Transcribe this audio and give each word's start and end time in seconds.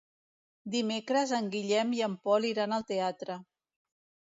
Dimecres 0.75 1.33
en 1.41 1.51
Guillem 1.57 1.93
i 1.99 2.03
en 2.07 2.17
Pol 2.25 2.49
iran 2.55 2.77
al 2.81 2.89
teatre. 2.95 3.39